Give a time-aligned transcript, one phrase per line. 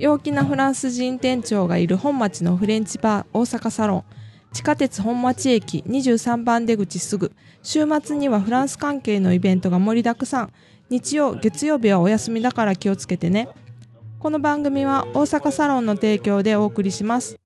[0.00, 4.04] 陽気なフランス人店長がいる本町のフレンチバー大阪サロン。
[4.50, 7.32] 地下鉄本町駅23番出口すぐ。
[7.62, 10.52] 週末にはフランス関係のイベントが盛りだくさん。
[10.88, 13.50] 日曜月曜日はお休みだから気をつけてね。
[14.18, 17.39] この番組は大阪サロンの提供でお送りします。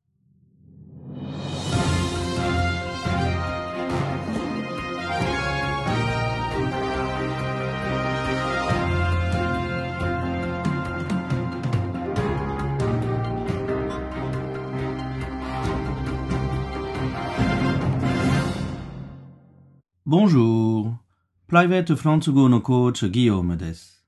[20.06, 20.98] ボンジュール。
[21.48, 24.04] プライベートフランス語のコーチギヨームです。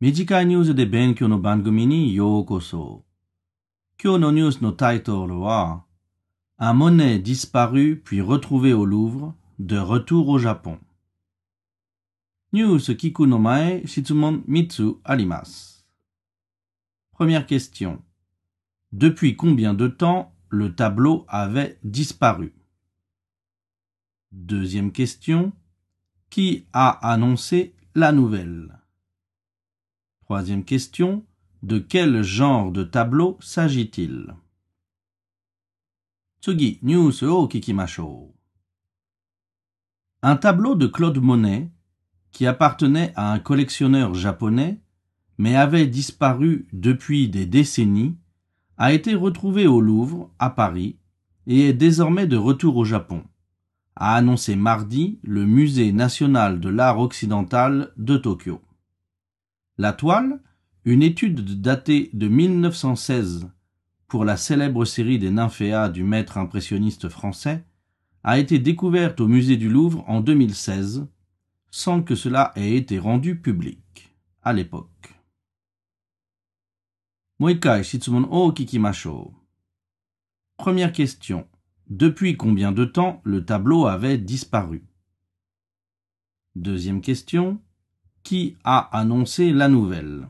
[0.00, 3.04] 短いニュースで勉強の番組にようこそ。
[4.02, 5.84] 今日のニュースのタイトルは、
[6.58, 10.78] Un monnaie disparu puis retrouvé au Louvre, de retour au Japon.
[12.52, 15.86] ニュース聞くの前、質問3つあります。
[17.18, 17.98] Première question.
[18.92, 22.52] Depuis combien de temps le tableau avait disparu?
[24.31, 25.53] Deuxième question.
[26.29, 28.77] Qui a annoncé la nouvelle?
[30.21, 31.25] Troisième question.
[31.63, 34.35] De quel genre de tableau s'agit-il?
[36.43, 38.35] Tsugi, news o kikimashou.
[40.21, 41.71] Un tableau de Claude Monet,
[42.31, 44.79] qui appartenait à un collectionneur japonais,
[45.39, 48.15] mais avait disparu depuis des décennies,
[48.77, 50.99] a été retrouvé au Louvre, à Paris,
[51.47, 53.23] et est désormais de retour au Japon
[53.99, 58.61] a annoncé mardi le Musée national de l'art occidental de Tokyo.
[59.77, 60.41] La toile,
[60.85, 63.49] une étude datée de 1916
[64.07, 67.65] pour la célèbre série des nymphéas du maître impressionniste français,
[68.23, 71.05] a été découverte au musée du Louvre en 2016,
[71.69, 75.13] sans que cela ait été rendu public à l'époque.
[80.57, 81.45] Première question.
[81.89, 84.83] Depuis combien de temps le tableau avait disparu?
[86.55, 87.59] Deuxième question.
[88.21, 90.27] Qui a annoncé la nouvelle?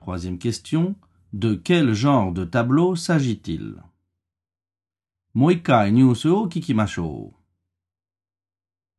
[0.00, 0.96] Troisième question.
[1.34, 3.82] De quel genre de tableau s'agit-il?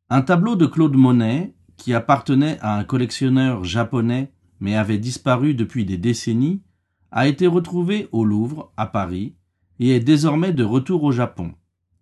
[0.09, 5.83] Un tableau de Claude Monet, qui appartenait à un collectionneur japonais mais avait disparu depuis
[5.83, 6.61] des décennies,
[7.09, 9.35] a été retrouvé au Louvre, à Paris,
[9.79, 11.53] et est désormais de retour au Japon,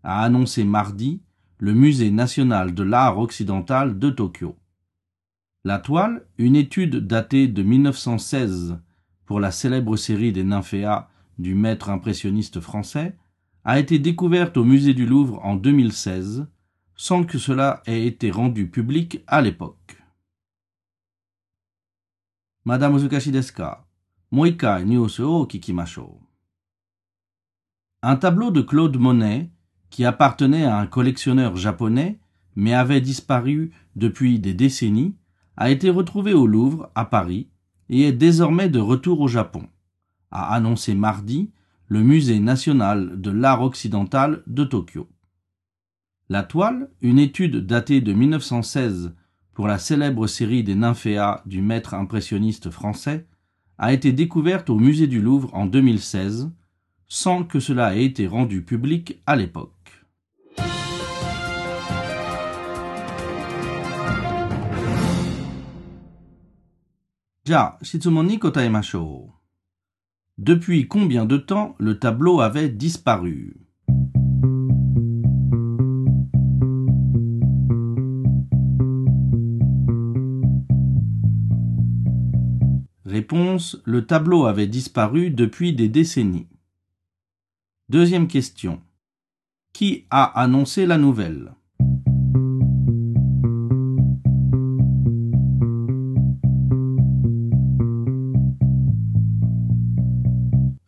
[0.03, 1.22] a annoncé mardi
[1.57, 4.57] le Musée national de l'art occidental de Tokyo.
[5.63, 8.79] La toile, une étude datée de 1916
[9.25, 13.17] pour la célèbre série des nymphéas du maître impressionniste français,
[13.63, 16.47] a été découverte au musée du Louvre en 2016,
[16.95, 19.97] sans que cela ait été rendu public à l'époque.
[22.66, 23.00] Madame.
[28.06, 29.50] Un tableau de Claude Monet,
[29.90, 32.19] qui appartenait à un collectionneur japonais,
[32.53, 35.16] mais avait disparu depuis des décennies,
[35.56, 37.47] a été retrouvé au Louvre, à Paris,
[37.88, 39.69] et est désormais de retour au Japon,
[40.31, 41.52] a annoncé mardi
[41.88, 45.08] le Musée national de l'art occidental de Tokyo.
[46.28, 49.16] La toile, une étude datée de 1916
[49.53, 53.25] pour la célèbre série des nymphéas du maître impressionniste français,
[53.78, 56.52] a été découverte au Musée du Louvre en 2016
[57.13, 59.69] sans que cela ait été rendu public à l'époque.
[67.46, 67.78] Ja,
[70.40, 73.57] Depuis combien de temps le tableau avait disparu?
[83.06, 86.47] Réponse Le tableau avait disparu depuis des décennies.
[87.93, 88.81] Deuxième question.
[89.71, 91.53] Qui a annoncé la nouvelle?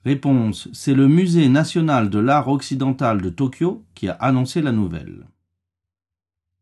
[0.03, 0.67] Réponse.
[0.73, 5.27] C'est le Musée national de l'art occidental de Tokyo qui a annoncé la nouvelle.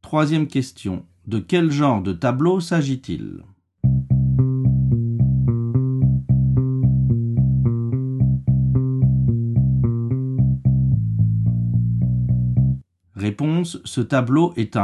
[0.02, 1.06] Troisième question.
[1.26, 3.44] De quel genre de tableau s'agit-il?
[13.86, 14.76] Ce tableau est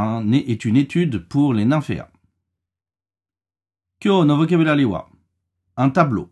[0.64, 2.10] une étude pour les nymphéas.
[4.00, 5.10] Kyo no vocabulary wa?
[5.76, 6.30] Un tableau,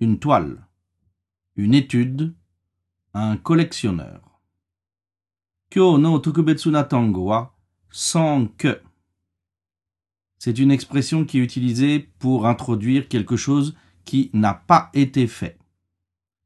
[0.00, 0.66] une toile,
[1.54, 2.34] une étude,
[3.14, 4.40] un collectionneur.
[5.70, 7.54] Kyo no tokubetsu na tango wa?
[7.90, 8.80] Sans que.
[10.38, 15.58] C'est une expression qui est utilisée pour introduire quelque chose qui n'a pas été fait.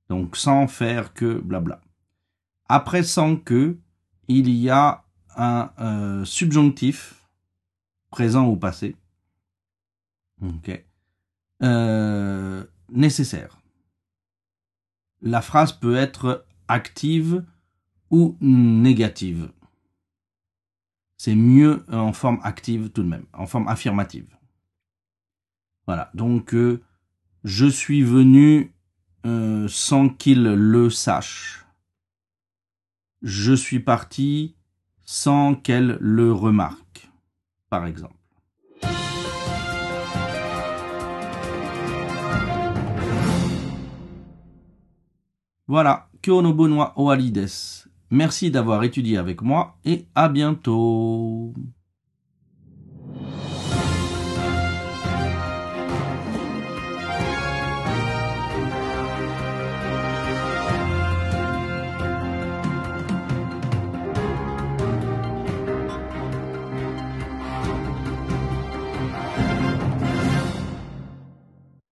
[0.09, 1.81] Donc sans faire que blabla.
[2.69, 3.79] Après sans que,
[4.29, 5.05] il y a
[5.37, 7.29] un euh, subjonctif
[8.11, 8.97] présent ou passé.
[10.43, 10.85] Ok.
[11.63, 13.59] Euh, nécessaire.
[15.21, 17.45] La phrase peut être active
[18.11, 19.51] ou négative.
[21.17, 24.27] C'est mieux en forme active tout de même, en forme affirmative.
[25.87, 26.83] Voilà, donc euh,
[27.45, 28.73] je suis venu
[29.25, 31.62] euh, sans qu'il le sache.
[33.23, 34.57] Je suis parti
[35.05, 37.09] sans qu'elle le remarque,
[37.71, 38.17] par exemple.
[45.69, 47.87] Voilà, Kyono Bonwa Oalides.
[48.11, 51.55] Merci d'avoir étudié avec moi et à bientôt.